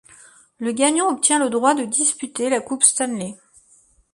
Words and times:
Le 0.57 0.71
gagnant 0.71 1.09
obtient 1.11 1.37
le 1.37 1.51
droit 1.51 1.75
de 1.75 1.85
disputer 1.85 2.49
la 2.49 2.59
Coupe 2.59 2.81
Stanley. 2.81 3.35